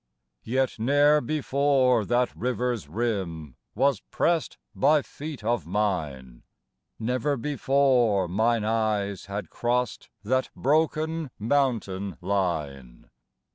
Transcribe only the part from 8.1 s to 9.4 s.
mine eyes